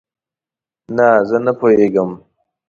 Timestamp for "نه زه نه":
0.95-1.51